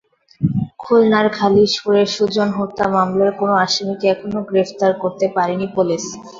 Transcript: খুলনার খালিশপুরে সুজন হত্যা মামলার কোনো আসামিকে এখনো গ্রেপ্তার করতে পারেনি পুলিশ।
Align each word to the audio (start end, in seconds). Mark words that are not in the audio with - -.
খুলনার 0.81 1.27
খালিশপুরে 1.37 2.03
সুজন 2.15 2.49
হত্যা 2.57 2.85
মামলার 2.95 3.31
কোনো 3.39 3.53
আসামিকে 3.65 4.05
এখনো 4.13 4.39
গ্রেপ্তার 4.49 4.91
করতে 5.03 5.25
পারেনি 5.35 5.67
পুলিশ। 5.75 6.03